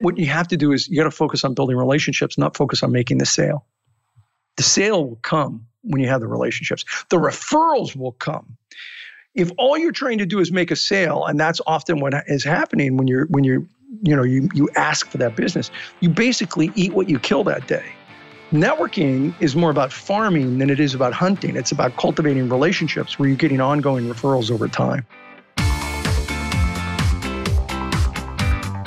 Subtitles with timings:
[0.00, 2.82] What you have to do is you got to focus on building relationships, not focus
[2.82, 3.66] on making the sale.
[4.56, 6.84] The sale will come when you have the relationships.
[7.08, 8.56] The referrals will come.
[9.34, 12.44] If all you're trying to do is make a sale, and that's often what is
[12.44, 13.64] happening when you're when you're
[14.02, 17.66] you know you you ask for that business, you basically eat what you kill that
[17.68, 17.92] day.
[18.52, 21.54] Networking is more about farming than it is about hunting.
[21.54, 25.06] It's about cultivating relationships where you're getting ongoing referrals over time.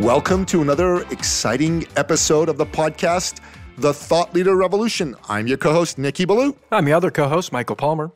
[0.00, 3.40] Welcome to another exciting episode of the podcast,
[3.76, 5.14] The Thought Leader Revolution.
[5.28, 6.56] I'm your co host, Nikki Ballou.
[6.72, 8.10] I'm the other co host, Michael Palmer.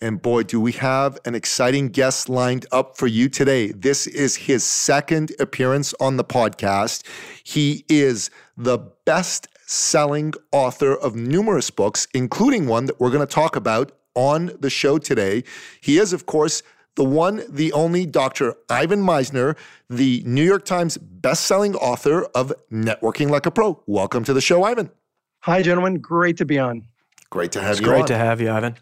[0.00, 3.70] And boy, do we have an exciting guest lined up for you today.
[3.70, 7.06] This is his second appearance on the podcast.
[7.44, 13.32] He is the best selling author of numerous books, including one that we're going to
[13.32, 15.44] talk about on the show today.
[15.80, 16.64] He is, of course,
[16.96, 18.54] the one, the only Dr.
[18.68, 19.56] Ivan Misner,
[19.88, 23.82] the New York Times best-selling author of Networking Like a Pro.
[23.86, 24.90] Welcome to the show, Ivan.
[25.40, 25.98] Hi, gentlemen.
[25.98, 26.84] Great to be on.
[27.30, 28.06] Great to have it's you great on.
[28.08, 28.76] to have you, Ivan.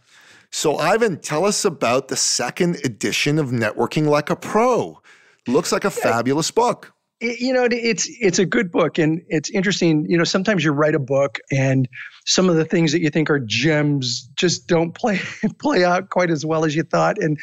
[0.50, 5.00] So, Ivan, tell us about the second edition of Networking Like a Pro.
[5.46, 6.92] Looks like a fabulous book.
[7.20, 10.94] you know it's it's a good book and it's interesting you know sometimes you write
[10.94, 11.88] a book and
[12.26, 15.18] some of the things that you think are gems just don't play
[15.58, 17.36] play out quite as well as you thought and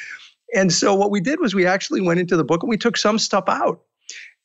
[0.55, 2.97] and so what we did was we actually went into the book and we took
[2.97, 3.81] some stuff out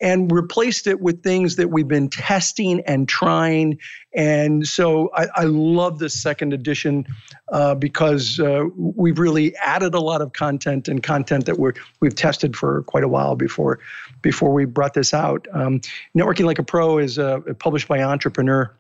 [0.01, 3.79] and replaced it with things that we've been testing and trying.
[4.15, 7.07] And so I, I love this second edition
[7.53, 12.15] uh, because uh, we've really added a lot of content and content that we're, we've
[12.15, 13.79] tested for quite a while before
[14.23, 15.47] before we brought this out.
[15.53, 15.81] Um,
[16.17, 18.75] Networking Like a Pro is uh, published by Entrepreneur.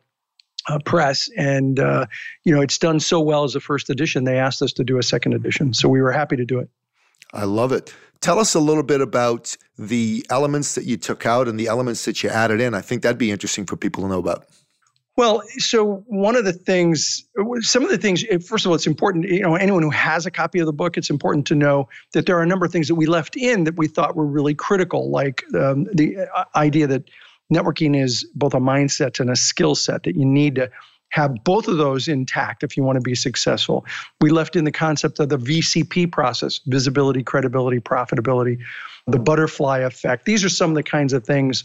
[0.68, 2.04] Uh, press and uh,
[2.44, 4.98] you know it's done so well as a first edition they asked us to do
[4.98, 6.68] a second edition so we were happy to do it
[7.32, 7.94] I love it.
[8.20, 12.04] Tell us a little bit about the elements that you took out and the elements
[12.04, 12.74] that you added in.
[12.74, 14.46] I think that'd be interesting for people to know about.
[15.16, 17.24] Well, so one of the things,
[17.60, 20.24] some of the things, eh, first of all, it's important, you know, anyone who has
[20.24, 22.72] a copy of the book, it's important to know that there are a number of
[22.72, 26.44] things that we left in that we thought were really critical, like um, the uh,
[26.56, 27.10] idea that
[27.52, 30.70] networking is both a mindset and a skill set that you need to
[31.10, 33.84] have both of those intact if you want to be successful.
[34.20, 38.58] We left in the concept of the VCP process visibility, credibility, profitability,
[39.06, 40.24] the butterfly effect.
[40.24, 41.64] These are some of the kinds of things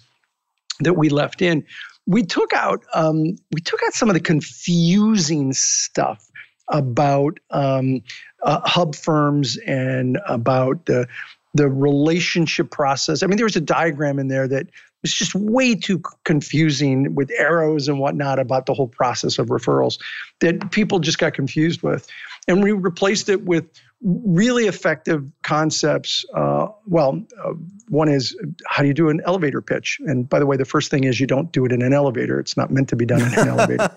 [0.79, 1.63] that we left in.
[2.07, 6.29] We took out um, we took out some of the confusing stuff
[6.69, 8.01] about um,
[8.43, 11.07] uh, hub firms and about the
[11.55, 13.23] the relationship process.
[13.23, 14.67] I mean, there was a diagram in there that
[15.01, 19.97] was just way too confusing with arrows and whatnot about the whole process of referrals
[20.41, 22.07] that people just got confused with.
[22.49, 23.65] And we replaced it with
[24.05, 26.25] really effective concepts.
[26.35, 27.53] Uh, well, uh,
[27.89, 29.99] one is how do you do an elevator pitch?
[30.05, 32.39] And by the way, the first thing is you don't do it in an elevator.
[32.39, 33.89] It's not meant to be done in an elevator.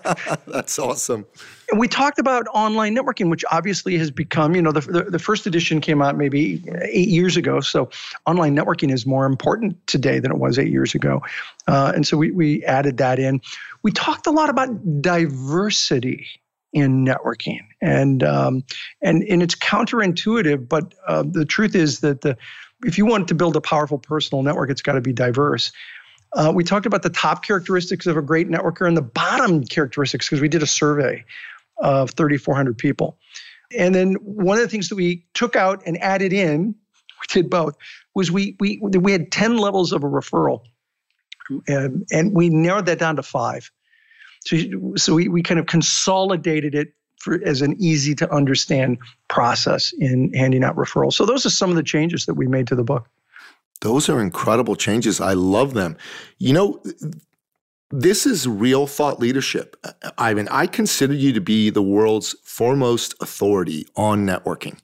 [0.47, 1.27] That's awesome.
[1.69, 5.19] And we talked about online networking, which obviously has become, you know, the, the, the
[5.19, 7.59] first edition came out maybe eight years ago.
[7.59, 7.91] So
[8.25, 11.21] online networking is more important today than it was eight years ago.
[11.67, 13.41] Uh, and so we, we added that in.
[13.83, 16.25] We talked a lot about diversity
[16.73, 18.63] in networking, and um,
[19.01, 22.37] and and it's counterintuitive, but uh, the truth is that the
[22.85, 25.71] if you want to build a powerful personal network, it's got to be diverse.
[26.33, 30.27] Uh, we talked about the top characteristics of a great networker and the bottom characteristics
[30.27, 31.25] because we did a survey
[31.79, 33.17] of 3,400 people.
[33.75, 36.75] And then one of the things that we took out and added in,
[37.21, 37.75] we did both,
[38.15, 40.61] was we we we had 10 levels of a referral,
[41.67, 43.71] and, and we narrowed that down to five.
[44.49, 44.57] So,
[44.95, 48.97] so we, we kind of consolidated it for, as an easy to understand
[49.27, 51.13] process in handing out referrals.
[51.13, 53.07] So those are some of the changes that we made to the book.
[53.81, 55.21] Those are incredible changes.
[55.21, 55.97] I love them.
[56.37, 56.83] You know,
[57.91, 59.75] this is real thought leadership.
[60.17, 64.79] Ivan, I consider you to be the world's foremost authority on networking.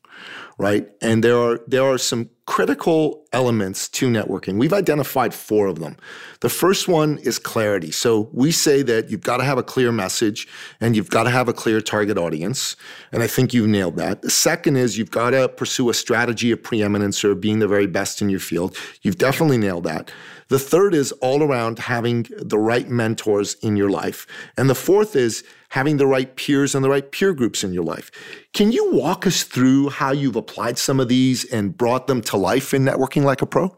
[0.58, 0.90] Right?
[1.02, 4.60] And there are there are some critical elements to networking.
[4.60, 5.98] We've identified four of them.
[6.42, 7.92] The first one is clarity.
[7.92, 10.48] So we say that you've got to have a clear message
[10.80, 12.76] and you've got to have a clear target audience.
[13.12, 14.22] And I think you've nailed that.
[14.22, 17.88] The second is you've got to pursue a strategy of preeminence or being the very
[17.88, 18.78] best in your field.
[19.02, 20.12] You've definitely nailed that.
[20.50, 24.28] The third is all around having the right mentors in your life.
[24.56, 25.44] And the fourth is
[25.76, 28.10] having the right peers and the right peer groups in your life.
[28.54, 32.38] Can you walk us through how you've applied some of these and brought them to
[32.38, 33.76] life in networking like a pro?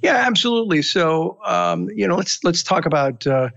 [0.00, 0.82] Yeah, absolutely.
[0.82, 3.48] So, um, you know, let's let's talk about uh,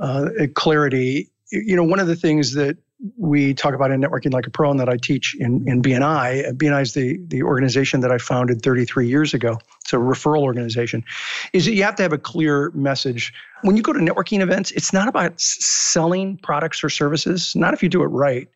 [0.00, 1.32] uh, clarity.
[1.50, 2.76] You know, one of the things that
[3.16, 6.52] we talk about in networking like a pro and that I teach in, in BNI.
[6.54, 9.58] BNI is the, the organization that I founded 33 years ago.
[9.82, 11.04] It's a referral organization.
[11.52, 13.32] Is that you have to have a clear message.
[13.62, 17.82] When you go to networking events, it's not about selling products or services, not if
[17.82, 18.48] you do it right.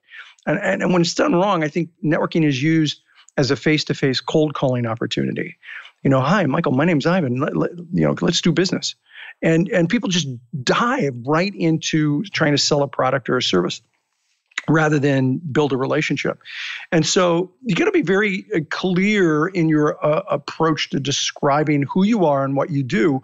[0.47, 3.01] And, and, and when it's done wrong, I think networking is used
[3.37, 5.57] as a face-to-face cold calling opportunity.
[6.03, 7.37] You know, hi, Michael, my name's Ivan.
[7.37, 8.97] Let, let, you know, let's do business.
[9.41, 10.29] And, and people just
[10.65, 13.81] dive right into trying to sell a product or a service
[14.69, 16.41] rather than build a relationship.
[16.91, 21.83] And so you got to be very uh, clear in your uh, approach to describing
[21.83, 23.21] who you are and what you do.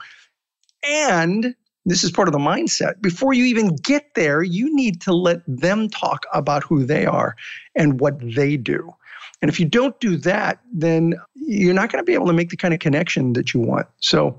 [0.88, 1.54] And
[1.84, 3.00] this is part of the mindset.
[3.00, 7.34] Before you even get there, you need to let them talk about who they are
[7.74, 8.92] and what they do.
[9.40, 12.50] And if you don't do that, then you're not going to be able to make
[12.50, 13.86] the kind of connection that you want.
[14.00, 14.38] So,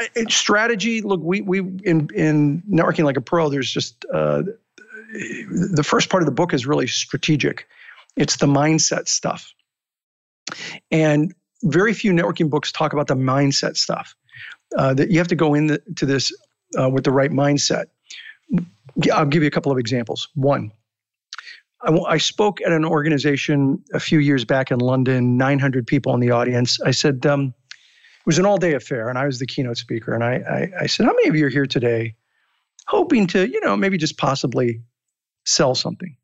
[0.00, 1.02] uh, strategy.
[1.02, 3.50] Look, we we in in networking like a pro.
[3.50, 4.42] There's just uh,
[5.12, 7.66] the first part of the book is really strategic.
[8.16, 9.52] It's the mindset stuff.
[10.90, 14.14] And very few networking books talk about the mindset stuff.
[14.76, 16.32] Uh, that you have to go into this
[16.78, 17.86] uh, with the right mindset.
[19.12, 20.28] I'll give you a couple of examples.
[20.34, 20.70] One,
[21.82, 26.20] I, I spoke at an organization a few years back in London, 900 people in
[26.20, 26.80] the audience.
[26.82, 30.14] I said, um, it was an all day affair, and I was the keynote speaker.
[30.14, 32.14] And I, I, I said, How many of you are here today
[32.86, 34.80] hoping to, you know, maybe just possibly
[35.44, 36.16] sell something.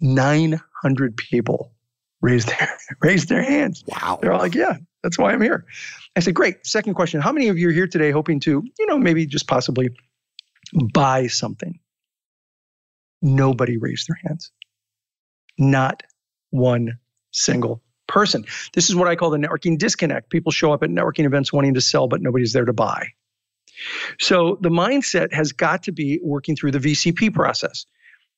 [0.00, 1.72] 900 people
[2.20, 2.68] raised their
[3.02, 3.84] raised their hands.
[3.86, 4.18] Wow.
[4.20, 5.64] They're all like, yeah, that's why I'm here.
[6.16, 6.66] I said, great.
[6.66, 7.20] Second question.
[7.20, 9.90] How many of you are here today hoping to, you know, maybe just possibly
[10.92, 11.78] buy something?
[13.22, 14.50] Nobody raised their hands.
[15.58, 16.02] Not
[16.50, 16.98] one
[17.30, 18.44] single person.
[18.74, 20.30] This is what I call the networking disconnect.
[20.30, 23.08] People show up at networking events wanting to sell, but nobody's there to buy.
[24.18, 27.86] So the mindset has got to be working through the VCP process,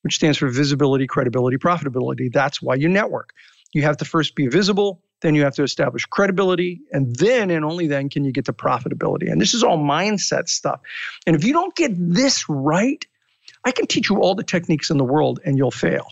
[0.01, 2.31] which stands for visibility, credibility, profitability.
[2.31, 3.31] That's why you network.
[3.73, 7.65] You have to first be visible, then you have to establish credibility, and then and
[7.65, 9.31] only then can you get to profitability.
[9.31, 10.79] And this is all mindset stuff.
[11.27, 13.05] And if you don't get this right,
[13.63, 16.07] I can teach you all the techniques in the world and you'll fail.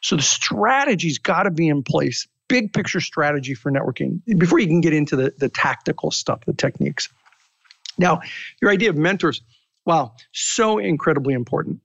[0.00, 2.28] So the strategy's got to be in place.
[2.48, 6.54] Big picture strategy for networking before you can get into the, the tactical stuff, the
[6.54, 7.08] techniques.
[7.98, 8.20] Now,
[8.62, 9.42] your idea of mentors,
[9.84, 11.80] wow, so incredibly important.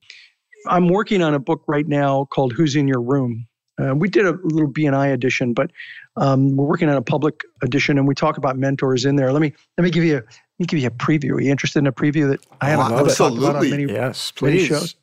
[0.68, 3.48] I'm working on a book right now called Who's in Your Room.
[3.82, 5.72] Uh, we did a little BNI edition, but
[6.16, 9.32] um, we're working on a public edition, and we talk about mentors in there.
[9.32, 11.32] Let me let me give you a, let me give you a preview.
[11.32, 14.32] Are you interested in a preview that I haven't oh, talked about on many, yes,
[14.40, 14.96] many shows?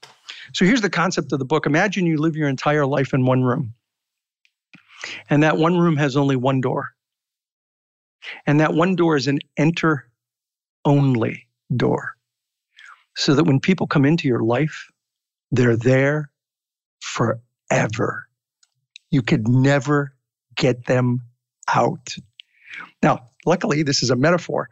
[0.54, 1.66] So here's the concept of the book.
[1.66, 3.74] Imagine you live your entire life in one room,
[5.28, 6.90] and that one room has only one door,
[8.46, 10.09] and that one door is an enter
[10.84, 11.46] only
[11.76, 12.14] door.
[13.16, 14.90] So that when people come into your life,
[15.50, 16.30] they're there
[17.00, 18.28] forever.
[19.10, 20.14] You could never
[20.56, 21.22] get them
[21.74, 22.14] out.
[23.02, 24.68] Now, luckily, this is a metaphor.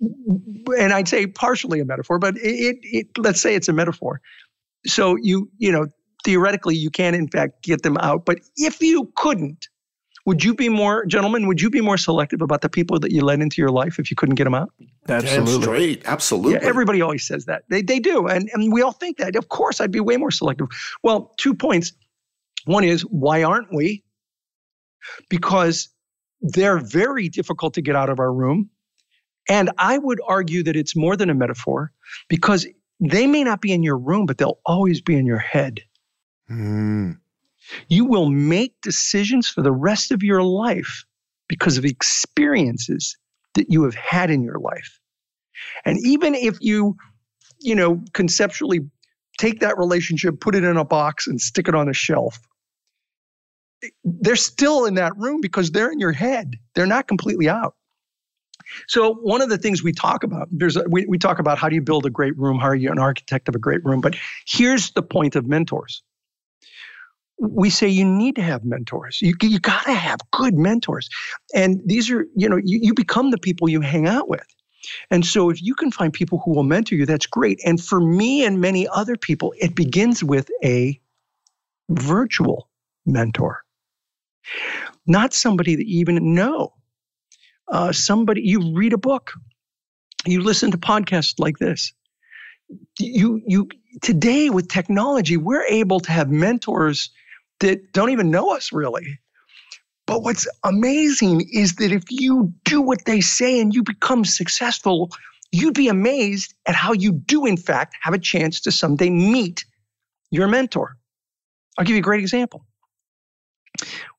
[0.00, 4.20] And I'd say partially a metaphor, but it, it, it let's say it's a metaphor.
[4.86, 5.86] So you, you know,
[6.24, 8.24] theoretically, you can in fact get them out.
[8.24, 9.68] But if you couldn't,
[10.26, 13.20] would you be more, gentlemen, would you be more selective about the people that you
[13.20, 14.70] let into your life if you couldn't get them out?
[15.08, 15.62] Absolutely.
[15.62, 16.02] straight.
[16.06, 16.52] Absolutely.
[16.54, 17.64] Yeah, everybody always says that.
[17.68, 18.26] They, they do.
[18.26, 19.36] And, and we all think that.
[19.36, 20.68] Of course, I'd be way more selective.
[21.02, 21.92] Well, two points.
[22.64, 24.02] One is, why aren't we?
[25.28, 25.90] Because
[26.40, 28.70] they're very difficult to get out of our room.
[29.48, 31.92] And I would argue that it's more than a metaphor
[32.30, 32.66] because
[32.98, 35.80] they may not be in your room, but they'll always be in your head.
[36.50, 37.18] Mm.
[37.88, 41.04] You will make decisions for the rest of your life
[41.48, 43.16] because of experiences
[43.54, 45.00] that you have had in your life.
[45.84, 46.96] And even if you,
[47.60, 48.80] you know, conceptually
[49.38, 52.40] take that relationship, put it in a box, and stick it on a shelf,
[54.04, 56.56] they're still in that room because they're in your head.
[56.74, 57.74] They're not completely out.
[58.88, 61.68] So one of the things we talk about, there's a, we, we talk about how
[61.68, 64.00] do you build a great room, how are you an architect of a great room,
[64.00, 64.16] but
[64.46, 66.02] here's the point of mentors
[67.38, 69.20] we say you need to have mentors.
[69.20, 71.08] You, you got to have good mentors.
[71.54, 74.46] And these are, you know, you, you become the people you hang out with.
[75.10, 77.60] And so if you can find people who will mentor you, that's great.
[77.64, 81.00] And for me and many other people, it begins with a
[81.88, 82.68] virtual
[83.06, 83.62] mentor,
[85.06, 86.74] not somebody that you even know.
[87.66, 89.32] Uh, somebody, you read a book,
[90.26, 91.94] you listen to podcasts like this.
[92.98, 93.68] You, you,
[94.02, 97.10] today with technology, we're able to have mentors
[97.60, 99.18] that don't even know us really.
[100.06, 105.10] But what's amazing is that if you do what they say and you become successful,
[105.50, 109.64] you'd be amazed at how you do, in fact, have a chance to someday meet
[110.30, 110.96] your mentor.
[111.78, 112.64] I'll give you a great example.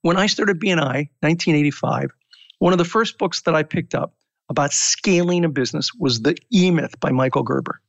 [0.01, 2.11] When I started BNI, 1985,
[2.59, 4.13] one of the first books that I picked up
[4.49, 7.79] about scaling a business was The E Myth by Michael Gerber.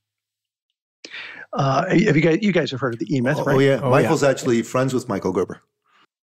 [1.56, 3.56] Uh, have you guys, you guys have heard of the E Myth, oh, right?
[3.56, 4.28] Oh yeah, oh, Michael's yeah.
[4.28, 5.62] actually friends with Michael Gerber.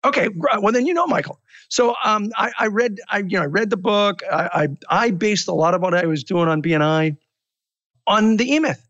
[0.02, 1.38] Okay, well then you know Michael.
[1.68, 4.22] So um, I, I, read, I you know, I read the book.
[4.32, 7.18] I, I, I based a lot of what I was doing on BNI
[8.06, 8.82] on the E Myth,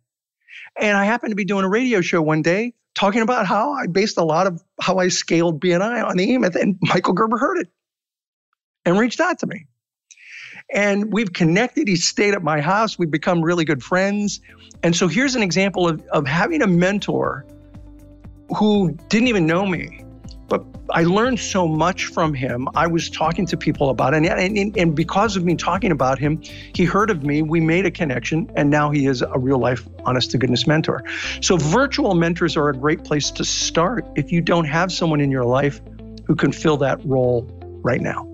[0.80, 3.88] and I happened to be doing a radio show one day talking about how I
[3.88, 7.38] based a lot of how I scaled BNI on the E Myth, and Michael Gerber
[7.38, 7.68] heard it
[8.84, 9.66] and reached out to me.
[10.72, 11.88] And we've connected.
[11.88, 12.98] He stayed at my house.
[12.98, 14.40] We've become really good friends.
[14.82, 17.44] And so here's an example of, of having a mentor
[18.56, 20.04] who didn't even know me,
[20.48, 22.68] but I learned so much from him.
[22.74, 24.24] I was talking to people about it.
[24.24, 26.42] And, and, and because of me talking about him,
[26.74, 27.42] he heard of me.
[27.42, 28.50] We made a connection.
[28.56, 31.04] And now he is a real life, honest to goodness mentor.
[31.40, 35.30] So virtual mentors are a great place to start if you don't have someone in
[35.30, 35.80] your life
[36.26, 37.48] who can fill that role
[37.82, 38.29] right now.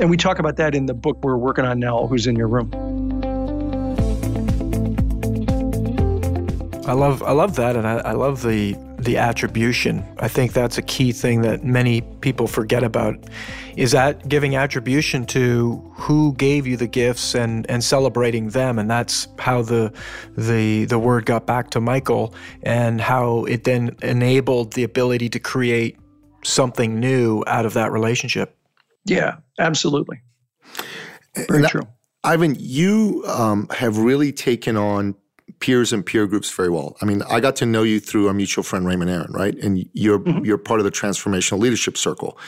[0.00, 2.48] And we talk about that in the book we're working on now, Who's in Your
[2.48, 2.70] Room.
[6.86, 10.04] I love I love that, and I, I love the the attribution.
[10.18, 13.16] I think that's a key thing that many people forget about.
[13.76, 18.90] Is that giving attribution to who gave you the gifts and and celebrating them, and
[18.90, 19.92] that's how the
[20.36, 25.38] the the word got back to Michael, and how it then enabled the ability to
[25.38, 25.96] create
[26.42, 28.58] something new out of that relationship.
[29.04, 30.22] Yeah, absolutely.
[31.36, 31.82] Very And true.
[32.22, 35.14] Ivan, you um, have really taken on
[35.60, 36.96] peers and peer groups very well.
[37.02, 39.54] I mean, I got to know you through our mutual friend Raymond Aaron, right?
[39.62, 40.44] And you're Mm-hmm.
[40.44, 42.38] you're part of the transformational leadership circle,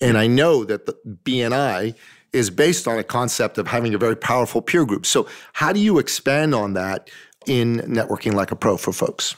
[0.00, 1.94] and I know that the BNI
[2.32, 5.06] is based on a concept of having a very powerful peer group.
[5.06, 7.10] So, how do you expand on that
[7.46, 9.36] in networking like a pro for folks?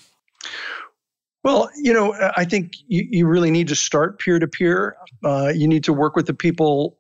[1.49, 4.99] Well, you know, uh, I think you, you really need to start peer to peer.
[5.25, 6.99] You need to work with the people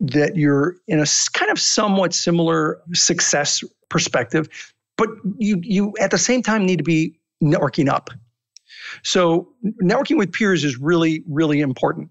[0.00, 4.48] that you're in a kind of somewhat similar success perspective,
[4.96, 5.08] but
[5.38, 8.10] you you at the same time need to be networking up.
[9.04, 9.50] So
[9.80, 12.10] networking with peers is really really important.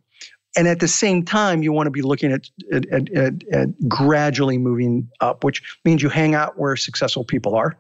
[0.56, 3.90] And at the same time, you want to be looking at, at, at, at, at
[3.90, 7.78] gradually moving up, which means you hang out where successful people are.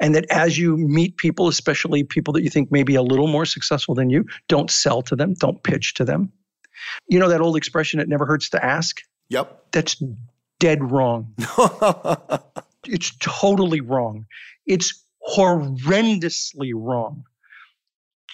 [0.00, 3.26] And that as you meet people, especially people that you think may be a little
[3.26, 6.32] more successful than you, don't sell to them, don't pitch to them.
[7.08, 9.00] You know that old expression, it never hurts to ask?
[9.30, 9.72] Yep.
[9.72, 10.02] That's
[10.58, 11.34] dead wrong.
[12.86, 14.26] It's totally wrong.
[14.66, 15.02] It's
[15.36, 17.24] horrendously wrong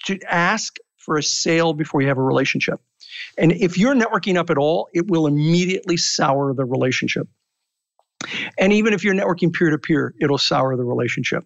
[0.07, 2.81] to ask for a sale before you have a relationship.
[3.37, 7.28] And if you're networking up at all, it will immediately sour the relationship.
[8.59, 11.45] And even if you're networking peer to peer, it'll sour the relationship.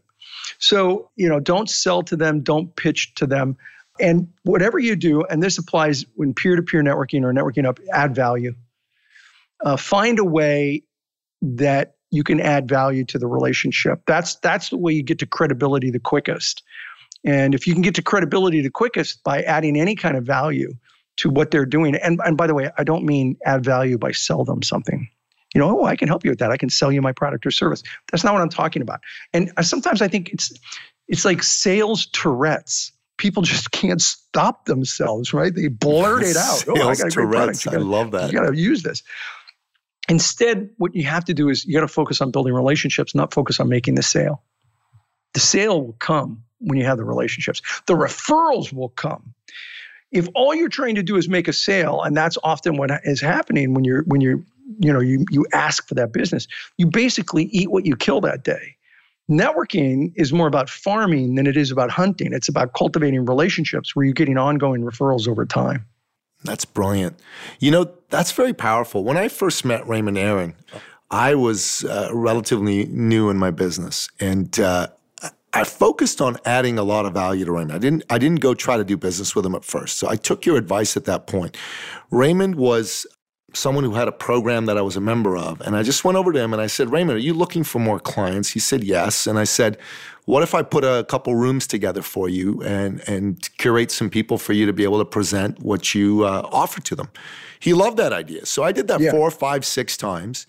[0.58, 3.56] So, you know, don't sell to them, don't pitch to them.
[4.00, 7.80] And whatever you do, and this applies when peer to peer networking or networking up,
[7.92, 8.54] add value.
[9.64, 10.84] Uh, find a way
[11.42, 14.00] that you can add value to the relationship.
[14.06, 16.62] That's that's the way you get to credibility the quickest.
[17.24, 20.72] And if you can get to credibility the quickest by adding any kind of value
[21.16, 24.12] to what they're doing, and, and by the way, I don't mean add value by
[24.12, 25.08] sell them something.
[25.54, 26.50] You know, oh, I can help you with that.
[26.50, 27.82] I can sell you my product or service.
[28.10, 29.00] That's not what I'm talking about.
[29.32, 30.52] And uh, sometimes I think it's
[31.08, 32.92] it's like sales Tourette's.
[33.16, 35.54] People just can't stop themselves, right?
[35.54, 36.64] They blurt it out.
[36.68, 37.60] oh, I got a great product.
[37.60, 37.64] Tourette's.
[37.64, 38.32] You I gotta- love that.
[38.32, 39.02] You got to use this.
[40.08, 43.34] Instead, what you have to do is you got to focus on building relationships, not
[43.34, 44.42] focus on making the sale.
[45.34, 47.60] The sale will come when you have the relationships.
[47.86, 49.34] The referrals will come.
[50.10, 53.20] If all you're trying to do is make a sale, and that's often what is
[53.20, 54.42] happening when you're when you're
[54.78, 56.46] you know you you ask for that business,
[56.76, 58.76] you basically eat what you kill that day.
[59.30, 62.32] Networking is more about farming than it is about hunting.
[62.32, 65.84] It's about cultivating relationships where you're getting ongoing referrals over time.
[66.44, 67.18] That's brilliant.
[67.60, 69.04] You know, that's very powerful.
[69.04, 70.54] When I first met Raymond Aaron,
[71.10, 74.08] I was uh, relatively new in my business.
[74.20, 74.88] And uh,
[75.52, 77.72] I focused on adding a lot of value to Raymond.
[77.72, 79.98] I didn't I didn't go try to do business with him at first.
[79.98, 81.56] So I took your advice at that point.
[82.10, 83.06] Raymond was
[83.54, 85.60] someone who had a program that I was a member of.
[85.62, 87.78] And I just went over to him and I said, Raymond, are you looking for
[87.78, 88.50] more clients?
[88.50, 89.26] He said, yes.
[89.26, 89.78] And I said,
[90.26, 94.36] what if I put a couple rooms together for you and, and curate some people
[94.36, 97.08] for you to be able to present what you uh, offer to them?
[97.58, 98.44] He loved that idea.
[98.44, 99.10] So I did that yeah.
[99.10, 100.46] four, five, six times.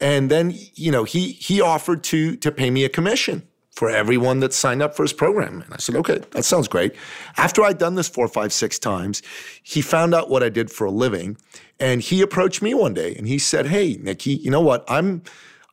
[0.00, 4.40] And then, you know, he he offered to to pay me a commission for everyone
[4.40, 5.60] that signed up for his program.
[5.60, 6.94] And I said, okay, that sounds great.
[7.36, 9.22] After I'd done this four, five, six times,
[9.62, 11.36] he found out what I did for a living.
[11.78, 14.82] And he approached me one day and he said, hey, Nikki, you know what?
[14.88, 15.22] I'm,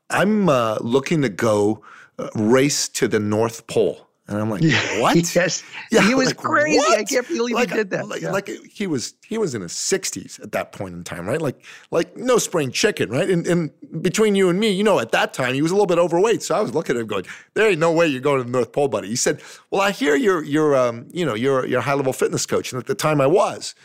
[0.09, 1.81] I'm uh, looking to go
[2.19, 4.05] uh, race to the North Pole.
[4.33, 4.61] And I'm like,
[4.99, 5.35] what?
[5.35, 5.63] yes.
[5.91, 6.77] Yeah, he was like, crazy.
[6.77, 6.99] What?
[6.99, 8.07] I can't believe like, he did that.
[8.07, 8.31] Like, yeah.
[8.31, 11.41] like, he was he was in his 60s at that point in time, right?
[11.41, 13.29] Like like no spring chicken, right?
[13.29, 13.71] And, and
[14.01, 16.43] between you and me, you know, at that time he was a little bit overweight.
[16.43, 18.51] So I was looking at him going, there ain't no way you're going to the
[18.51, 19.07] North Pole, buddy.
[19.07, 22.13] He said, well, I hear you're you're um, you know, you're you're a high level
[22.13, 22.73] fitness coach.
[22.73, 23.75] And at the time I was.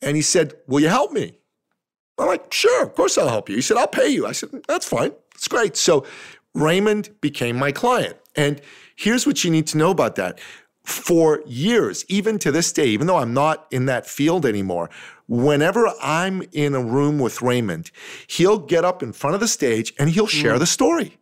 [0.00, 1.38] And he said, will you help me?
[2.18, 3.56] I'm like, sure, of course I'll help you.
[3.56, 4.26] He said, I'll pay you.
[4.26, 5.12] I said, that's fine.
[5.34, 5.76] It's great.
[5.76, 6.04] So
[6.54, 8.16] Raymond became my client.
[8.34, 8.60] And
[8.98, 10.40] Here's what you need to know about that.
[10.82, 14.90] For years, even to this day, even though I'm not in that field anymore,
[15.28, 17.92] whenever I'm in a room with Raymond,
[18.26, 20.58] he'll get up in front of the stage and he'll share mm.
[20.58, 21.16] the story.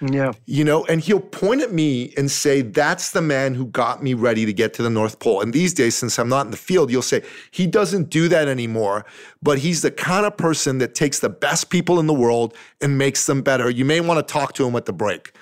[0.00, 0.32] Yeah.
[0.46, 4.14] You know, and he'll point at me and say, That's the man who got me
[4.14, 5.42] ready to get to the North Pole.
[5.42, 8.48] And these days, since I'm not in the field, you'll say, He doesn't do that
[8.48, 9.04] anymore,
[9.42, 12.96] but he's the kind of person that takes the best people in the world and
[12.96, 13.68] makes them better.
[13.68, 15.32] You may want to talk to him at the break.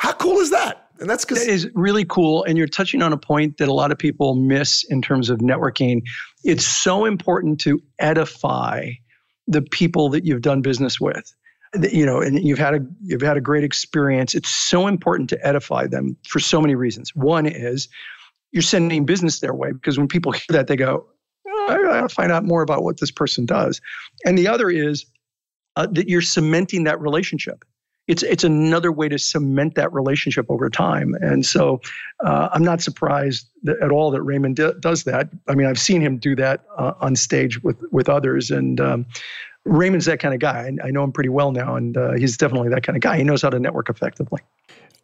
[0.00, 0.88] How cool is that?
[0.98, 2.42] And that's because that is really cool.
[2.44, 5.40] And you're touching on a point that a lot of people miss in terms of
[5.40, 6.00] networking.
[6.42, 8.92] It's so important to edify
[9.46, 11.34] the people that you've done business with.
[11.92, 14.34] You know, and you've had a you've had a great experience.
[14.34, 17.14] It's so important to edify them for so many reasons.
[17.14, 17.86] One is
[18.52, 21.06] you're sending business their way because when people hear that, they go,
[21.46, 23.82] oh, "I got to find out more about what this person does."
[24.24, 25.04] And the other is
[25.76, 27.64] uh, that you're cementing that relationship
[28.10, 31.14] it's it's another way to cement that relationship over time.
[31.20, 31.80] And so
[32.24, 33.48] uh, I'm not surprised
[33.80, 35.28] at all that Raymond d- does that.
[35.46, 39.06] I mean, I've seen him do that uh, on stage with with others, and um,
[39.64, 40.72] Raymond's that kind of guy.
[40.82, 43.16] I, I, know him pretty well now, and uh, he's definitely that kind of guy.
[43.16, 44.40] He knows how to network effectively.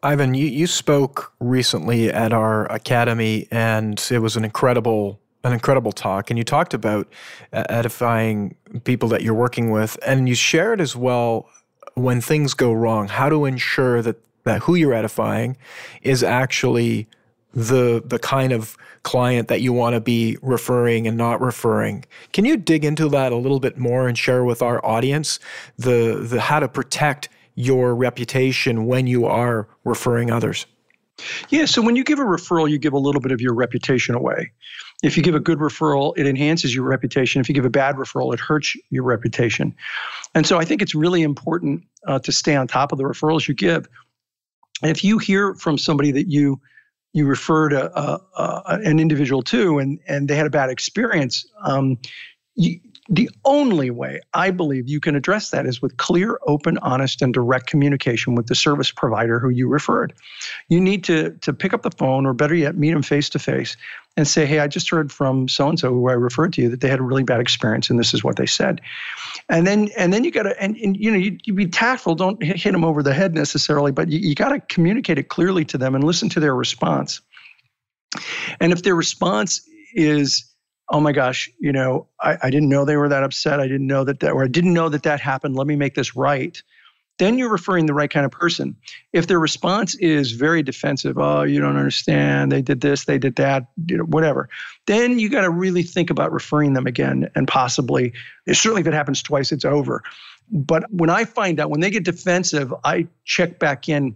[0.02, 5.92] Ivan, you, you spoke recently at our academy, and it was an incredible an incredible
[5.92, 7.06] talk and you talked about
[7.52, 11.48] edifying people that you're working with and you shared as well
[11.96, 15.56] when things go wrong, how to ensure that, that who you're edifying
[16.02, 17.08] is actually
[17.52, 22.04] the the kind of client that you want to be referring and not referring.
[22.34, 25.40] Can you dig into that a little bit more and share with our audience
[25.78, 30.66] the the how to protect your reputation when you are referring others?
[31.48, 34.14] Yeah, so when you give a referral, you give a little bit of your reputation
[34.14, 34.52] away.
[35.02, 37.40] If you give a good referral, it enhances your reputation.
[37.40, 39.74] If you give a bad referral, it hurts your reputation.
[40.34, 43.46] And so I think it's really important uh, to stay on top of the referrals
[43.46, 43.88] you give.
[44.82, 46.60] And if you hear from somebody that you
[47.12, 47.24] you
[47.72, 51.98] a, a, an individual to and and they had a bad experience, um,
[52.54, 57.22] you, the only way I believe you can address that is with clear, open, honest,
[57.22, 60.12] and direct communication with the service provider who you referred.
[60.68, 63.38] You need to, to pick up the phone, or better yet, meet them face to
[63.38, 63.76] face
[64.16, 66.68] and say, Hey, I just heard from so and so who I referred to you
[66.70, 68.80] that they had a really bad experience, and this is what they said.
[69.48, 72.14] And then and then you got to, and, and, you know, you, you be tactful,
[72.14, 75.64] don't hit, them over the head necessarily, but you, you got to communicate it clearly
[75.66, 77.20] to them and listen to their response.
[78.60, 79.60] And if their response
[79.94, 80.44] is,
[80.88, 83.60] oh my gosh, you know, I, I didn't know they were that upset.
[83.60, 85.56] I didn't know that that, or I didn't know that that happened.
[85.56, 86.60] Let me make this right.
[87.18, 88.76] Then you're referring the right kind of person.
[89.12, 93.36] If their response is very defensive, oh, you don't understand, they did this, they did
[93.36, 94.50] that, you know, whatever,
[94.86, 98.12] then you got to really think about referring them again and possibly,
[98.52, 100.02] certainly if it happens twice, it's over.
[100.50, 104.14] But when I find out, when they get defensive, I check back in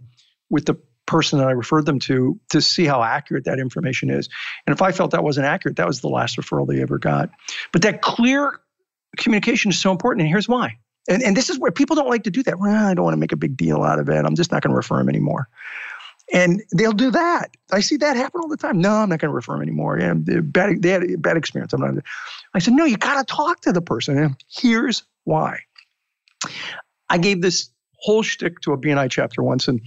[0.51, 0.75] with the
[1.11, 4.29] person that I referred them to to see how accurate that information is.
[4.67, 7.31] And if I felt that wasn't accurate, that was the last referral they ever got.
[7.73, 8.61] But that clear
[9.17, 10.23] communication is so important.
[10.23, 10.79] And here's why.
[11.09, 12.61] And, and this is where people don't like to do that.
[12.61, 14.25] Well, I don't want to make a big deal out of it.
[14.25, 15.49] I'm just not going to refer them anymore.
[16.33, 17.51] And they'll do that.
[17.73, 18.81] I see that happen all the time.
[18.81, 19.99] No, I'm not going to refer them anymore.
[19.99, 21.73] Yeah, bad, they had a bad experience.
[21.73, 22.05] I'm not.
[22.55, 24.17] I said, no, you got to talk to the person.
[24.17, 25.59] And here's why.
[27.09, 29.81] I gave this whole shtick to a BNI chapter once, and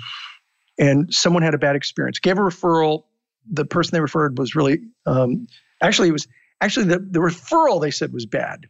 [0.78, 2.20] and someone had a bad experience.
[2.20, 3.04] Gave a referral.
[3.52, 5.48] The person they referred was really, um,
[5.82, 6.28] actually, it was
[6.62, 8.68] actually the, the referral they said was bad.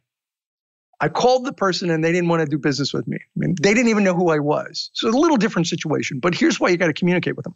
[0.99, 3.17] I called the person and they didn't want to do business with me.
[3.17, 4.89] I mean, they didn't even know who I was.
[4.93, 7.55] So a little different situation, but here's why you got to communicate with them.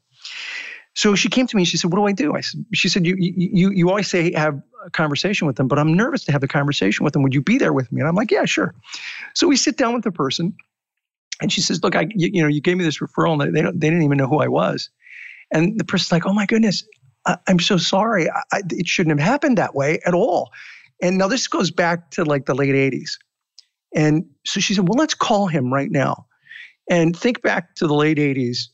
[0.97, 1.63] So she came to me.
[1.63, 4.33] She said, "What do I do?" I said, "She said you you you always say
[4.33, 7.21] have a conversation with them, but I'm nervous to have the conversation with them.
[7.21, 8.73] Would you be there with me?" And I'm like, "Yeah, sure."
[9.35, 10.55] So we sit down with the person,
[11.41, 13.61] and she says, "Look, I you, you know you gave me this referral, and they
[13.61, 14.89] don't they didn't even know who I was."
[15.51, 16.83] And the person's like, "Oh my goodness,
[17.25, 18.29] I, am so sorry.
[18.29, 20.51] I, I, it shouldn't have happened that way at all."
[21.01, 23.11] And now this goes back to like the late '80s,
[23.95, 26.25] and so she said, "Well, let's call him right now."
[26.89, 28.67] And think back to the late '80s.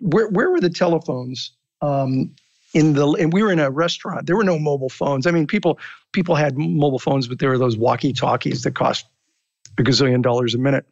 [0.00, 1.52] Where where were the telephones?
[1.80, 2.34] um,
[2.74, 4.26] in the and we were in a restaurant.
[4.26, 5.26] There were no mobile phones.
[5.26, 5.78] I mean, people
[6.12, 9.06] people had mobile phones, but there were those walkie talkies that cost
[9.78, 10.84] a gazillion dollars a minute.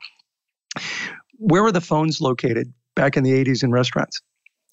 [1.38, 4.20] Where were the phones located back in the 80s in restaurants?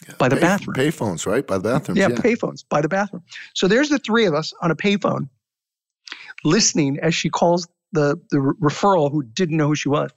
[0.08, 0.76] Yeah, by the pay, bathroom.
[0.76, 1.46] Payphones, right?
[1.46, 1.98] By the bathroom.
[1.98, 3.24] Yeah, yeah, payphones by the bathroom.
[3.54, 5.30] So there's the three of us on a payphone
[6.44, 10.12] listening as she calls the, the referral who didn't know who she was.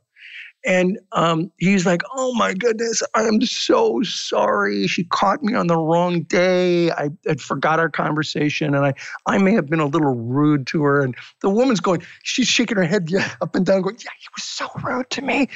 [0.67, 4.87] And um, he's like, Oh my goodness, I'm so sorry.
[4.89, 6.91] She caught me on the wrong day.
[6.91, 8.95] I had forgot our conversation and I,
[9.27, 11.03] I may have been a little rude to her.
[11.03, 13.09] And the woman's going, she's shaking her head
[13.41, 15.49] up and down, going, Yeah, he was so rude to me.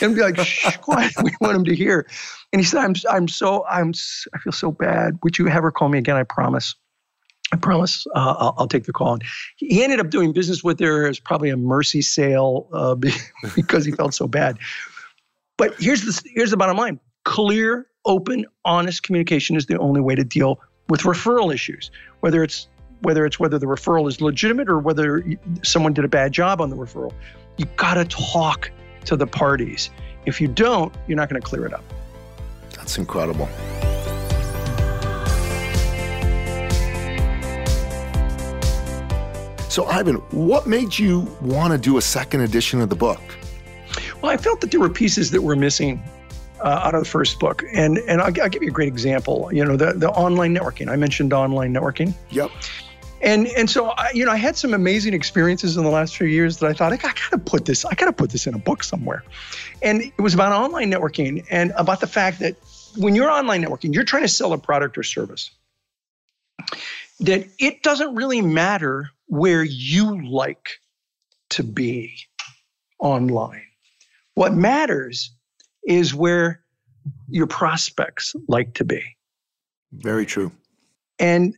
[0.00, 1.12] And be like, Shh, quiet.
[1.22, 2.08] We want him to hear.
[2.52, 3.92] And he said, I'm, I'm so, I'm,
[4.34, 5.18] I feel so bad.
[5.22, 6.16] Would you have her call me again?
[6.16, 6.74] I promise.
[7.52, 9.14] I promise uh, I'll, I'll, take the call.
[9.14, 9.24] And
[9.56, 12.94] he ended up doing business with her as probably a mercy sale uh,
[13.54, 14.58] because he felt so bad.
[15.56, 20.14] But here's the here's the bottom line: clear, open, honest communication is the only way
[20.14, 21.90] to deal with referral issues.
[22.20, 22.66] Whether it's
[23.02, 25.22] whether it's whether the referral is legitimate or whether
[25.62, 27.12] someone did a bad job on the referral,
[27.58, 28.70] you got to talk
[29.04, 29.90] to the parties.
[30.26, 31.84] If you don't, you're not going to clear it up.
[32.76, 33.48] That's incredible.
[39.74, 43.20] So, Ivan, what made you want to do a second edition of the book?
[44.22, 46.00] Well, I felt that there were pieces that were missing
[46.60, 49.50] uh, out of the first book, and and I'll, I'll, give you a great example.
[49.52, 50.88] You know, the the online networking.
[50.88, 52.14] I mentioned online networking.
[52.30, 52.52] Yep.
[53.20, 56.28] And and so I, you know, I had some amazing experiences in the last few
[56.28, 58.58] years that I thought I, I gotta put this, I gotta put this in a
[58.58, 59.24] book somewhere.
[59.82, 62.54] And it was about online networking and about the fact that
[62.96, 65.50] when you're online networking, you're trying to sell a product or service.
[67.18, 70.78] That it doesn't really matter where you like
[71.50, 72.14] to be
[72.98, 73.62] online.
[74.34, 75.32] What matters
[75.86, 76.60] is where
[77.28, 79.02] your prospects like to be.
[79.92, 80.52] Very true.
[81.18, 81.56] And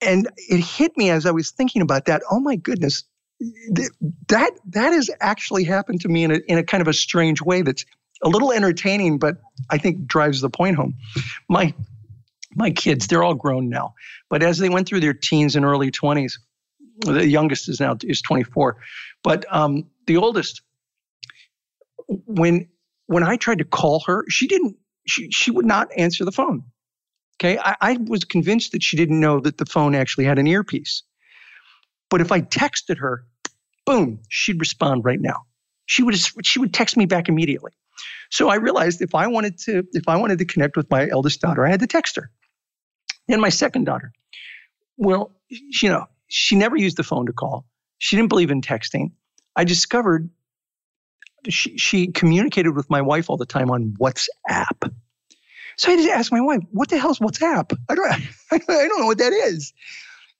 [0.00, 2.22] and it hit me as I was thinking about that.
[2.30, 3.04] Oh my goodness,
[3.40, 7.42] that that has actually happened to me in a in a kind of a strange
[7.42, 7.84] way that's
[8.22, 9.36] a little entertaining, but
[9.70, 10.94] I think drives the point home.
[11.48, 11.74] My
[12.54, 13.94] my kids, they're all grown now,
[14.30, 16.38] but as they went through their teens and early 20s,
[17.00, 18.76] the youngest is now is 24,
[19.22, 20.62] but um, the oldest,
[22.06, 22.68] when
[23.06, 24.76] when I tried to call her, she didn't.
[25.06, 26.64] She she would not answer the phone.
[27.40, 30.46] Okay, I, I was convinced that she didn't know that the phone actually had an
[30.46, 31.02] earpiece.
[32.10, 33.24] But if I texted her,
[33.86, 35.44] boom, she'd respond right now.
[35.86, 37.72] She would she would text me back immediately.
[38.30, 41.40] So I realized if I wanted to if I wanted to connect with my eldest
[41.40, 42.30] daughter, I had to text her.
[43.28, 44.12] And my second daughter,
[44.96, 47.64] well, you know, she never used the phone to call.
[47.98, 49.12] She didn't believe in texting.
[49.56, 50.30] I discovered
[51.48, 54.92] she, she communicated with my wife all the time on WhatsApp.
[55.76, 57.76] So I just asked my wife, what the hell is WhatsApp?
[57.88, 58.10] I don't,
[58.52, 59.72] I don't know what that is.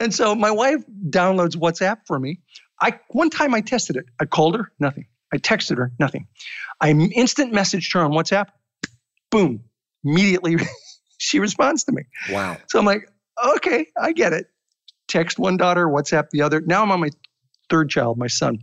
[0.00, 2.40] And so my wife downloads WhatsApp for me.
[2.80, 4.06] I one time I tested it.
[4.20, 5.06] I called her, nothing.
[5.32, 6.26] I texted her, nothing.
[6.80, 8.48] I instant messaged her on WhatsApp.
[9.30, 9.64] Boom.
[10.04, 10.56] Immediately
[11.18, 12.02] she responds to me.
[12.30, 12.56] Wow.
[12.68, 13.10] So I'm like,
[13.56, 14.46] okay, I get it
[15.08, 16.60] text one daughter, WhatsApp the other.
[16.60, 17.10] Now I'm on my
[17.68, 18.58] third child, my son.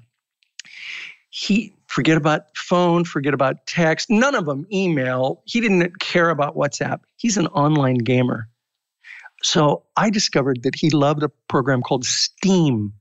[1.29, 5.41] He forget about phone, forget about text, none of them email.
[5.45, 6.99] He didn't care about WhatsApp.
[7.17, 8.47] He's an online gamer.
[9.43, 12.93] So I discovered that he loved a program called Steam,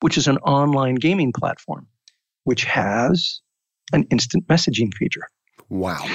[0.00, 1.86] which is an online gaming platform,
[2.44, 3.40] which has
[3.92, 5.28] an instant messaging feature.
[5.68, 6.06] Wow.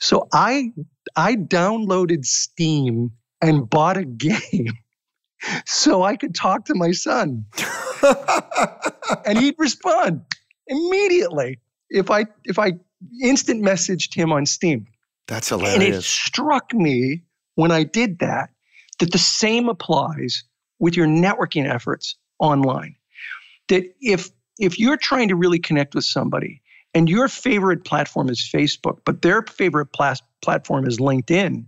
[0.00, 0.72] So I
[1.16, 4.72] I downloaded Steam and bought a game
[5.66, 7.44] so I could talk to my son.
[9.26, 10.22] and he'd respond
[10.66, 11.58] immediately
[11.90, 12.72] if I if I
[13.22, 14.86] instant messaged him on Steam.
[15.26, 15.74] That's hilarious.
[15.74, 17.22] And it struck me
[17.54, 18.50] when I did that
[18.98, 20.44] that the same applies
[20.78, 22.96] with your networking efforts online.
[23.68, 26.62] That if if you're trying to really connect with somebody
[26.94, 31.64] and your favorite platform is Facebook, but their favorite plas- platform is LinkedIn,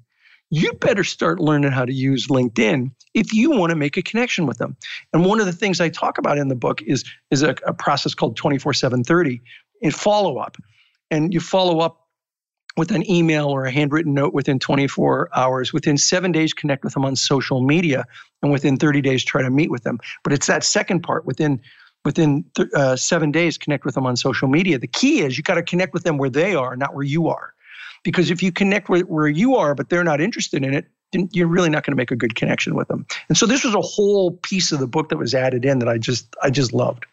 [0.51, 4.47] you better start learning how to use LinkedIn if you want to make a connection
[4.47, 4.77] with them.
[5.13, 7.73] And one of the things I talk about in the book is, is a, a
[7.73, 9.43] process called 24 730
[9.81, 10.57] in follow up.
[11.11, 12.07] And you follow up
[12.77, 15.73] with an email or a handwritten note within 24 hours.
[15.73, 18.05] Within seven days, connect with them on social media,
[18.43, 19.99] and within 30 days, try to meet with them.
[20.23, 21.61] But it's that second part within
[22.05, 24.79] within th- uh, seven days, connect with them on social media.
[24.79, 27.27] The key is you got to connect with them where they are, not where you
[27.27, 27.53] are.
[28.07, 31.29] Because if you connect with where you are, but they're not interested in it, then
[31.33, 33.05] you're really not going to make a good connection with them.
[33.29, 35.89] And so this was a whole piece of the book that was added in that
[35.89, 37.05] I just I just loved.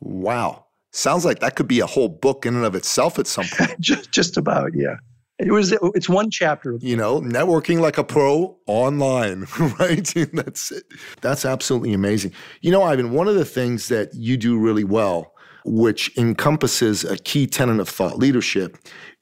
[0.00, 0.66] Wow.
[0.90, 3.78] Sounds like that could be a whole book in and of itself at some point.
[3.80, 4.96] just just about, yeah.
[5.38, 6.76] It was it's one chapter.
[6.80, 9.46] You know, networking like a pro online,
[9.78, 10.12] right?
[10.32, 10.82] That's it.
[11.20, 12.32] That's absolutely amazing.
[12.62, 15.31] You know, Ivan, one of the things that you do really well,
[15.64, 18.76] which encompasses a key tenet of thought leadership,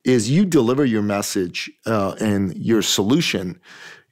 [0.05, 3.61] is you deliver your message uh, and your solution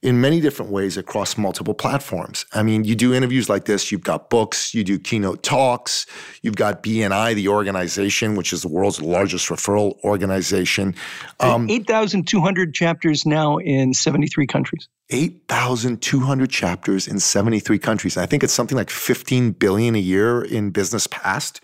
[0.00, 2.46] in many different ways across multiple platforms.
[2.52, 6.06] I mean, you do interviews like this, you've got books, you do keynote talks,
[6.42, 10.94] you've got BNI, the organization, which is the world's largest referral organization.
[11.40, 14.88] Um, 8,200 chapters now in 73 countries.
[15.10, 18.16] 8,200 chapters in 73 countries.
[18.16, 21.60] I think it's something like 15 billion a year in business passed.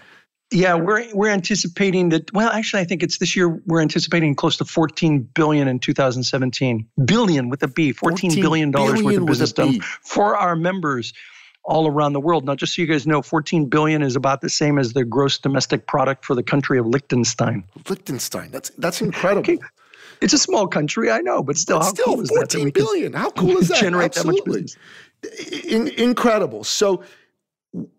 [0.51, 2.33] Yeah, we're we're anticipating that.
[2.33, 3.61] Well, actually, I think it's this year.
[3.67, 6.87] We're anticipating close to 14 billion in 2017.
[7.05, 7.93] Billion with a B.
[7.93, 11.13] 14, 14 billion dollars worth of business done for our members
[11.65, 12.45] all around the world.
[12.45, 15.39] Now, just so you guys know, 14 billion is about the same as the gross
[15.39, 17.65] domestic product for the country of Liechtenstein.
[17.89, 18.51] Liechtenstein.
[18.51, 19.41] That's that's incredible.
[19.41, 19.59] Okay.
[20.21, 22.75] It's a small country, I know, but still, but how still cool is 14 that?
[22.75, 23.13] billion.
[23.13, 23.79] How cool is that?
[23.79, 24.63] Generate Absolutely.
[24.63, 24.77] that
[25.23, 25.65] much business.
[25.65, 26.65] In, incredible.
[26.65, 27.03] So,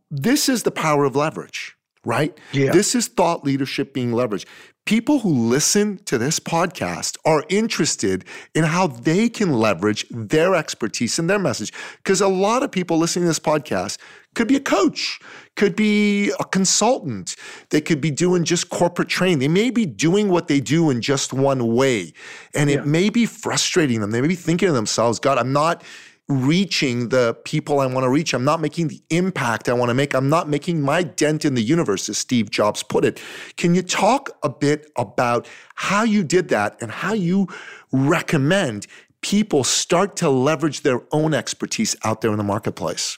[0.09, 2.37] this is the power of leverage right?
[2.53, 2.71] Yeah.
[2.71, 4.45] This is thought leadership being leveraged.
[4.85, 11.17] People who listen to this podcast are interested in how they can leverage their expertise
[11.17, 11.73] and their message.
[11.97, 13.97] Because a lot of people listening to this podcast
[14.35, 15.19] could be a coach,
[15.55, 17.35] could be a consultant,
[17.71, 19.39] they could be doing just corporate training.
[19.39, 22.13] They may be doing what they do in just one way.
[22.53, 22.77] And yeah.
[22.77, 24.11] it may be frustrating them.
[24.11, 25.83] They may be thinking to themselves, God, I'm not
[26.27, 28.33] reaching the people I want to reach.
[28.33, 30.15] I'm not making the impact I want to make.
[30.15, 33.21] I'm not making my dent in the universe, as Steve Jobs put it.
[33.57, 37.47] Can you talk a bit about how you did that and how you
[37.91, 38.87] recommend
[39.21, 43.17] people start to leverage their own expertise out there in the marketplace?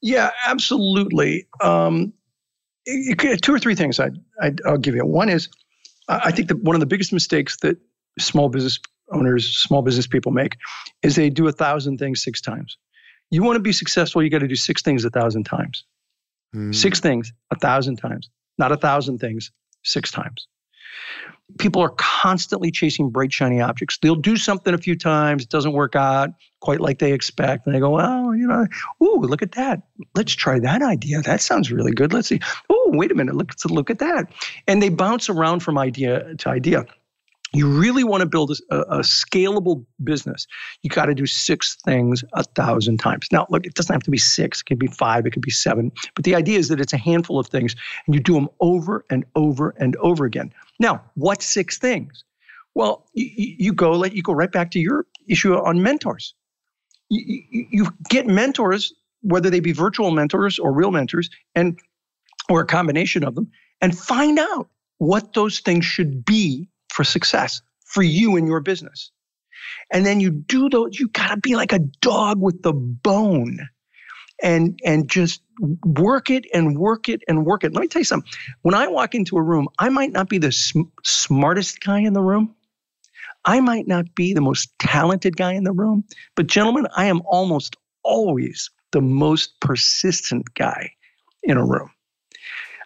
[0.00, 1.46] Yeah, absolutely.
[1.60, 2.12] Um,
[2.86, 5.04] two or three things I'd, i will give you.
[5.04, 5.48] One is,
[6.08, 7.76] I think that one of the biggest mistakes that
[8.18, 8.78] small business
[9.12, 10.56] owners, small business people make
[11.02, 12.76] is they do a thousand things six times.
[13.30, 15.84] You want to be successful, you got to do six things a thousand times.
[16.54, 16.74] Mm.
[16.74, 19.50] Six things a thousand times, not a thousand things
[19.84, 20.48] six times.
[21.58, 23.98] People are constantly chasing bright, shiny objects.
[24.00, 27.66] They'll do something a few times, it doesn't work out quite like they expect.
[27.66, 28.66] And they go, well, you know,
[29.02, 29.82] ooh, look at that.
[30.14, 31.22] Let's try that idea.
[31.22, 32.12] That sounds really good.
[32.12, 32.40] Let's see.
[32.68, 33.36] Oh, wait a minute.
[33.36, 34.32] Look, look at that.
[34.66, 36.84] And they bounce around from idea to idea
[37.52, 40.46] you really want to build a, a scalable business,
[40.82, 43.28] you got to do six things a thousand times.
[43.32, 45.50] Now, look, it doesn't have to be six, it could be five, it could be
[45.50, 45.92] seven.
[46.14, 47.74] But the idea is that it's a handful of things
[48.06, 50.52] and you do them over and over and over again.
[50.78, 52.24] Now, what six things?
[52.74, 56.34] Well, you, you go like you go right back to your issue on mentors.
[57.08, 61.78] You, you, you get mentors, whether they be virtual mentors or real mentors, and
[62.48, 67.62] or a combination of them, and find out what those things should be for success
[67.86, 69.12] for you and your business.
[69.92, 73.60] And then you do those, you gotta be like a dog with the bone
[74.42, 75.40] and and just
[75.84, 77.72] work it and work it and work it.
[77.72, 78.30] Let me tell you something.
[78.62, 82.14] When I walk into a room, I might not be the sm- smartest guy in
[82.14, 82.56] the room.
[83.44, 87.22] I might not be the most talented guy in the room, but gentlemen, I am
[87.26, 90.90] almost always the most persistent guy
[91.44, 91.90] in a room.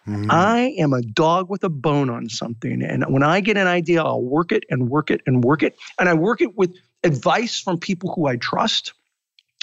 [0.07, 0.27] Mm.
[0.29, 2.83] I am a dog with a bone on something.
[2.83, 5.75] And when I get an idea, I'll work it and work it and work it.
[5.99, 8.93] And I work it with advice from people who I trust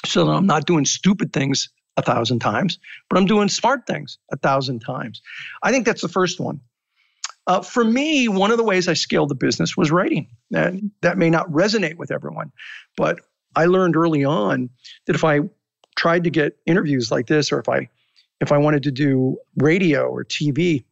[0.07, 4.19] so that I'm not doing stupid things a thousand times, but I'm doing smart things
[4.33, 5.21] a thousand times.
[5.63, 6.61] I think that's the first one.
[7.47, 10.29] Uh, for me, one of the ways I scaled the business was writing.
[10.55, 12.53] And that may not resonate with everyone,
[12.97, 13.21] but
[13.57, 14.71] I learned early on
[15.07, 15.41] that if I
[15.97, 17.89] tried to get interviews like this, or if I
[18.41, 20.85] if I wanted to do radio or TV,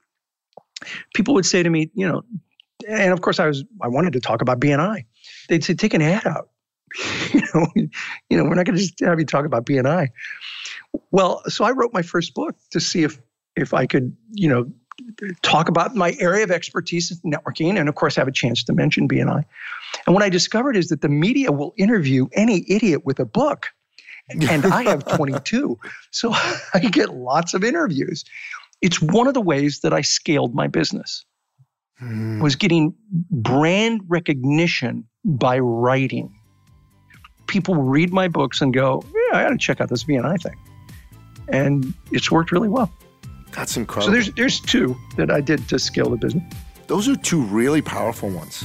[1.15, 2.23] people would say to me, you know,
[2.89, 5.05] and of course I was I wanted to talk about BNI.
[5.49, 6.51] They'd say, take an ad out.
[7.33, 10.09] you know, you know, we're not going to just have you talk about BNI.
[11.11, 13.21] Well, so I wrote my first book to see if
[13.57, 14.71] if I could, you know,
[15.43, 18.73] talk about my area of expertise in networking, and of course have a chance to
[18.73, 19.45] mention BNI.
[20.07, 23.69] And what I discovered is that the media will interview any idiot with a book
[24.51, 25.79] and I have 22.
[26.11, 26.33] So
[26.75, 28.25] I get lots of interviews.
[28.81, 31.25] It's one of the ways that I scaled my business.
[32.01, 32.41] mm.
[32.41, 32.95] was getting
[33.31, 36.33] brand recognition by writing.
[37.49, 40.55] People read my books and go, "Yeah, I got to check out this BNI thing,"
[41.49, 42.93] and it's worked really well.
[43.53, 44.07] That's incredible.
[44.07, 46.45] So there's there's two that I did to scale the business.
[46.87, 48.63] Those are two really powerful ones.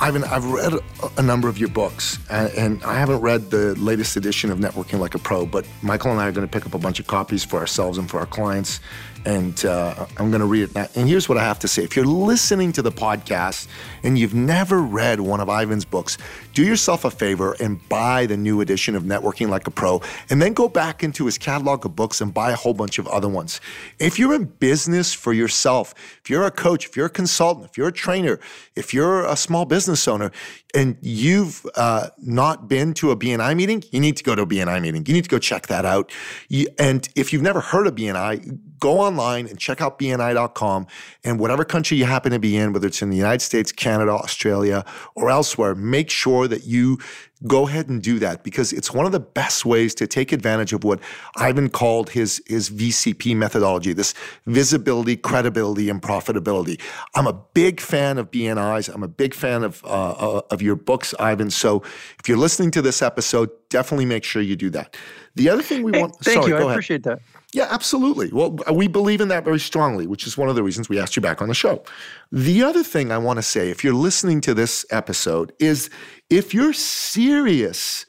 [0.00, 0.74] Ivan, I've read
[1.16, 5.16] a number of your books, and I haven't read the latest edition of Networking Like
[5.16, 7.44] a Pro, but Michael and I are going to pick up a bunch of copies
[7.44, 8.78] for ourselves and for our clients
[9.24, 10.86] and uh, I'm going to read it now.
[10.94, 11.82] And here's what I have to say.
[11.82, 13.66] If you're listening to the podcast
[14.02, 16.18] and you've never read one of Ivan's books,
[16.54, 20.00] do yourself a favor and buy the new edition of Networking Like a Pro,
[20.30, 23.06] and then go back into his catalog of books and buy a whole bunch of
[23.08, 23.60] other ones.
[23.98, 27.78] If you're in business for yourself, if you're a coach, if you're a consultant, if
[27.78, 28.40] you're a trainer,
[28.76, 30.32] if you're a small business owner,
[30.74, 34.46] and you've uh, not been to a BNI meeting, you need to go to a
[34.46, 35.04] BNI meeting.
[35.06, 36.12] You need to go check that out.
[36.48, 40.86] You, and if you've never heard of BNI, go online and check out BNI.com.
[41.24, 44.12] And whatever country you happen to be in, whether it's in the United States, Canada,
[44.12, 46.98] Australia, or elsewhere, make sure that you
[47.46, 50.72] go ahead and do that because it's one of the best ways to take advantage
[50.72, 51.00] of what
[51.36, 54.14] Ivan called his, his VCP methodology, this
[54.46, 56.80] visibility, credibility, and profitability.
[57.14, 58.92] I'm a big fan of BNIs.
[58.92, 61.50] I'm a big fan of, uh, uh, of your books, Ivan.
[61.50, 61.82] So
[62.18, 64.96] if you're listening to this episode, definitely make sure you do that.
[65.34, 66.16] The other thing we hey, want.
[66.16, 66.56] Thank sorry, you.
[66.56, 66.70] I ahead.
[66.72, 67.20] appreciate that.
[67.54, 68.30] Yeah, absolutely.
[68.30, 71.16] Well, we believe in that very strongly, which is one of the reasons we asked
[71.16, 71.82] you back on the show.
[72.30, 75.88] The other thing I want to say, if you're listening to this episode, is
[76.30, 78.06] if you're serious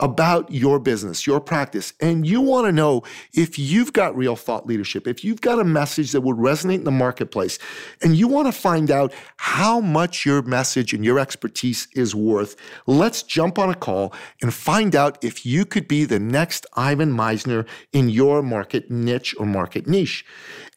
[0.00, 4.66] about your business, your practice, and you want to know if you've got real thought
[4.66, 7.58] leadership, if you've got a message that would resonate in the marketplace,
[8.02, 9.12] and you want to find out
[9.44, 14.54] how much your message and your expertise is worth, let's jump on a call and
[14.54, 19.44] find out if you could be the next Ivan Misner in your market niche or
[19.44, 20.24] market niche.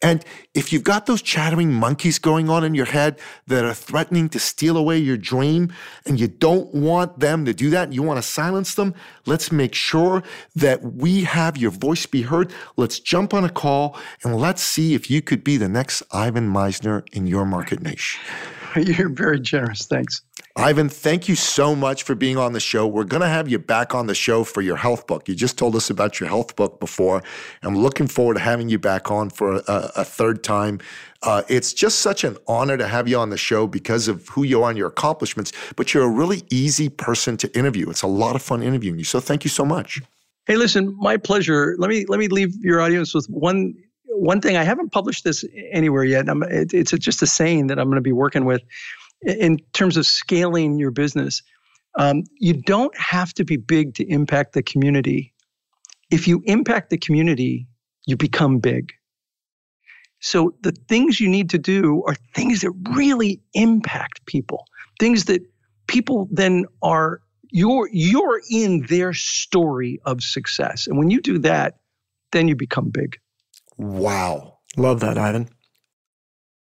[0.01, 4.27] And if you've got those chattering monkeys going on in your head that are threatening
[4.29, 5.71] to steal away your dream
[6.05, 8.93] and you don't want them to do that, you want to silence them,
[9.25, 10.23] let's make sure
[10.57, 12.51] that we have your voice be heard.
[12.75, 16.51] Let's jump on a call and let's see if you could be the next Ivan
[16.51, 18.19] Misner in your market niche.
[18.85, 19.85] You're very generous.
[19.85, 20.21] Thanks.
[20.55, 22.87] Ivan, thank you so much for being on the show.
[22.87, 25.27] We're going to have you back on the show for your health book.
[25.27, 27.21] You just told us about your health book before.
[27.61, 30.79] I'm looking forward to having you back on for a, a third time.
[31.23, 34.43] Uh, it's just such an honor to have you on the show because of who
[34.43, 37.89] you are and your accomplishments, but you're a really easy person to interview.
[37.89, 39.05] It's a lot of fun interviewing you.
[39.05, 40.01] So thank you so much.
[40.45, 41.75] Hey, listen, my pleasure.
[41.77, 43.75] Let me let me leave your audience with one
[44.19, 44.57] one thing.
[44.57, 46.25] I haven't published this anywhere yet.
[46.27, 48.61] It, it's just a saying that I'm going to be working with
[49.21, 51.41] in terms of scaling your business,
[51.97, 55.33] um, you don't have to be big to impact the community.
[56.11, 57.67] If you impact the community,
[58.05, 58.91] you become big.
[60.19, 64.65] So the things you need to do are things that really impact people,
[64.99, 65.41] things that
[65.87, 70.87] people then are you're you're in their story of success.
[70.87, 71.77] And when you do that,
[72.31, 73.17] then you become big.
[73.77, 74.59] Wow.
[74.75, 75.49] Love that, Ivan.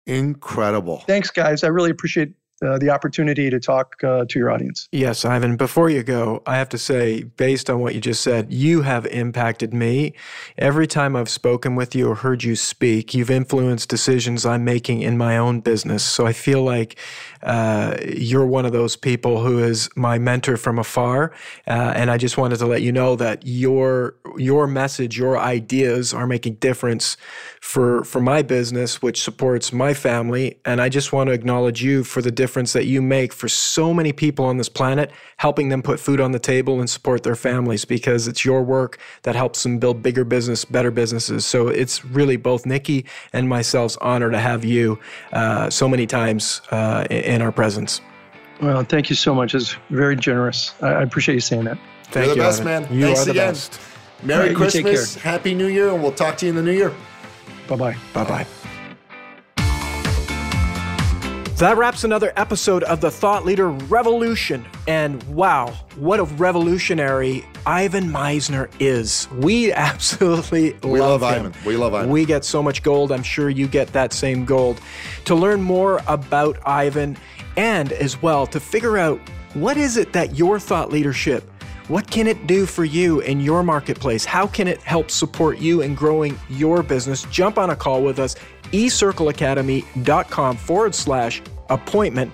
[0.06, 1.04] Incredible.
[1.08, 1.64] Thanks, guys.
[1.64, 4.88] I really appreciate uh, the opportunity to talk uh, to your audience.
[4.92, 5.58] Yes, Ivan.
[5.58, 9.06] Before you go, I have to say, based on what you just said, you have
[9.08, 10.14] impacted me.
[10.58, 15.02] Every time I've spoken with you or heard you speak, you've influenced decisions I'm making
[15.02, 16.04] in my own business.
[16.04, 16.98] So I feel like
[17.44, 21.34] uh, you're one of those people who is my mentor from afar,
[21.68, 26.14] uh, and I just wanted to let you know that your your message, your ideas
[26.14, 27.18] are making difference
[27.62, 30.60] for for my business, which supports my family.
[30.64, 33.94] And I just want to acknowledge you for the difference that you make for so
[33.94, 37.36] many people on this planet, helping them put food on the table and support their
[37.36, 41.46] families because it's your work that helps them build bigger business, better businesses.
[41.46, 45.00] So it's really both Nikki and myself's honor to have you
[45.34, 48.02] uh, so many times uh, in our presence.
[48.62, 49.56] Well, thank you so much.
[49.56, 50.74] It's very generous.
[50.82, 51.78] I, appreciate you saying that.
[52.06, 52.84] Thank You're the you, best, Ivan.
[52.84, 52.94] man.
[52.94, 53.54] You Thanks are the again.
[53.54, 53.80] best.
[54.22, 56.94] Merry right, Christmas, Happy New Year, and we'll talk to you in the new year.
[57.68, 57.98] Bye bye.
[58.14, 58.63] Bye bye.
[61.58, 64.66] That wraps another episode of the Thought Leader Revolution.
[64.88, 69.28] And wow, what a revolutionary Ivan Misner is.
[69.34, 71.24] We absolutely we love, love.
[71.24, 71.54] Ivan.
[71.64, 72.10] We love Ivan.
[72.10, 73.12] We get so much gold.
[73.12, 74.82] I'm sure you get that same gold.
[75.26, 77.18] To learn more about Ivan
[77.56, 79.20] and as well to figure out
[79.54, 81.48] what is it that your thought leadership
[81.90, 84.24] what can it do for you in your marketplace?
[84.24, 87.24] How can it help support you in growing your business?
[87.24, 88.38] Jump on a call with us,
[88.74, 92.34] ecircleacademy.com forward slash appointment.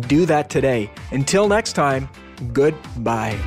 [0.00, 0.90] Do that today.
[1.12, 2.08] Until next time,
[2.52, 3.38] goodbye.